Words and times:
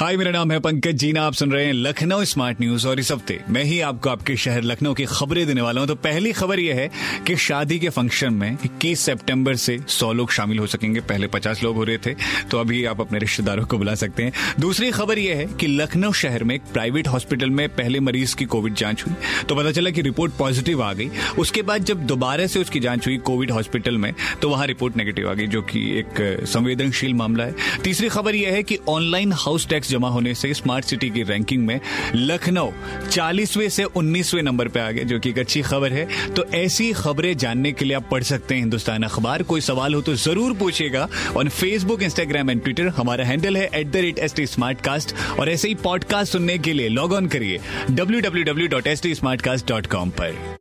हाय, 0.00 0.16
मेरा 0.16 0.30
नाम 0.30 0.52
है 0.52 0.58
पंकज 0.60 0.94
जीना 0.96 1.22
आप 1.22 1.32
सुन 1.34 1.50
रहे 1.52 1.64
हैं 1.64 1.72
लखनऊ 1.72 2.24
स्मार्ट 2.24 2.60
न्यूज़ 2.60 2.86
और 2.88 3.00
इस 3.00 3.10
हफ़्ते 3.12 3.38
मैं 3.48 3.62
ही 3.64 3.80
आपको 3.80 4.10
आपके 4.10 4.36
शहर 4.36 4.62
लखनऊ 4.62 4.94
की 4.94 5.04
खबरें 5.04 5.46
देने 5.46 5.60
वाला 5.60 5.80
हूँ। 5.80 5.88
तो 5.88 5.94
पहली 5.94 6.32
खबर 6.32 6.60
यह 6.60 6.74
है 6.74 6.88
कि 7.26 7.36
शादी 7.36 7.78
के 7.78 7.88
फ़ंक्शन 7.88 8.34
में 8.34 8.56
21 8.64 9.00
सितंबर 9.00 9.56
से 9.56 9.76
100 9.78 10.12
लोग 10.12 10.30
शामिल 10.32 10.58
हो 10.58 10.66
सकेंगे। 10.66 11.00
पहले 11.00 11.26
50 11.26 11.62
लोग 11.62 11.76
हो 11.76 11.84
रहे 11.84 11.98
थे 11.98 12.14
तो 12.50 12.60
अभी 12.60 12.84
आप 12.84 13.00
अपने 13.00 13.18
रिश्तेदारों 13.18 13.64
को 13.64 13.78
बुला 13.78 13.94
सकते 13.94 14.22
हैं। 14.22 14.32
दूसरी 14.60 14.90
खबर 14.90 15.18
यह 15.18 15.36
है 15.36 15.46
कि 15.60 15.66
लखनऊ 15.66 16.12
शहर 16.12 16.44
में 16.44 16.54
एक 16.54 16.62
प्राइवेट 16.72 17.08
हॉस्पिटल 17.08 17.50
में 17.50 17.68
पहले 17.68 18.00
मरीज़ 18.00 18.34
की 18.36 18.44
कोविड 18.46 18.74
जाँच 18.74 19.04
हुई। 19.06 19.14
तो 19.48 19.56
पता 19.56 19.72
चला 19.72 19.90
कि 19.90 20.02
रिपोर्ट 20.02 20.32
पॉजिटिव 20.38 20.82
आ 20.82 20.92
गई। 20.92 21.10
उसके 21.38 21.62
बाद 21.62 21.84
जब 21.84 22.06
दोबारा 22.06 22.46
से 22.46 22.60
उसकी 22.60 22.80
जाँच 22.80 23.06
हुई 23.06 23.18
कोविड 23.20 23.50
हॉस्पिटल 23.50 23.98
में 23.98 24.12
तो 24.42 24.50
वहाँ 24.50 24.66
रिपोर्ट 24.66 24.96
नेगेटिव 24.96 25.30
आ 25.30 25.34
गई, 25.34 25.46
जो 25.46 25.62
कि 25.62 25.88
एक 25.98 26.46
संवेदनशील 26.46 27.14
मामला 27.14 27.44
है। 27.44 27.54
तीसरी 27.84 28.08
खबर 28.08 28.34
यह 28.34 28.52
है 28.52 28.62
कि 28.62 28.78
ऑनलाइन 28.88 29.32
हाउस 29.36 29.68
टैक्स 29.68 29.88
जमा 29.90 30.08
होने 30.10 30.34
से 30.34 30.52
स्मार्ट 30.54 30.84
सिटी 30.84 31.10
की 31.10 31.22
रैंकिंग 31.24 31.66
में 31.66 31.80
लखनऊ 32.14 32.70
चालीसवें 33.10 33.68
से 33.70 33.84
उन्नीसवें 33.84 34.42
नंबर 34.42 34.68
पे 34.68 34.80
आ 34.80 34.90
गए 34.90 35.04
जो 35.04 35.18
कि 35.18 35.30
एक 35.30 35.38
अच्छी 35.38 35.62
खबर 35.62 35.92
है। 35.92 36.06
तो 36.34 36.44
ऐसी 36.56 36.92
खबरें 36.94 37.36
जानने 37.36 37.72
के 37.72 37.84
लिए 37.84 37.96
आप 37.96 38.08
पढ़ 38.10 38.22
सकते 38.24 38.54
हैं 38.54 38.60
हिंदुस्तान 38.60 39.02
अखबार। 39.02 39.42
कोई 39.42 39.60
सवाल 39.60 39.94
हो 39.94 40.00
तो 40.00 40.14
ज़रूर 40.16 40.52
पूछिएगा 40.58 41.08
on 41.36 41.48
Facebook 41.50 42.02
Instagram 42.02 42.50
and 42.50 42.62
Twitter 42.62 42.88
हमारा 42.96 43.24
हैंडल 43.24 43.56
है 43.56 43.68
at 43.74 43.90
the 43.90 43.96
rate 43.96 44.18
S 44.18 44.34
T 44.34 44.46
smart 44.46 44.80
cast 44.80 45.14
और 45.38 45.50
ऐसे 45.50 45.68
ही 45.68 45.74
पॉडकास्ट 45.84 46.32
सुनने 46.32 46.58
के 46.58 46.72
लिए 46.72 46.88
लॉग 46.88 47.12
ऑन 47.12 47.26
करिए 47.26 47.58
W 47.90 48.20
W 48.20 48.44
W 48.44 48.68
dot 48.68 48.86
S 48.86 49.02
T 49.02 49.14
smart 49.14 49.42
cast 49.42 49.68
dot 49.68 49.86
com 49.86 50.10
पर। 50.20 50.58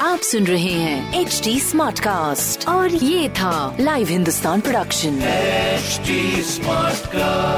आप 0.00 0.20
सुन 0.20 0.44
रहे 0.46 0.72
हैं 0.72 1.20
एच 1.20 1.40
डी 1.44 1.58
स्मार्ट 1.60 2.00
कास्ट 2.00 2.68
और 2.68 2.94
ये 2.94 3.28
था 3.38 3.76
live 3.80 4.08
Hindustan 4.08 4.60
production 4.60 5.18
HD 5.78 6.18
Smartcast. 6.50 7.57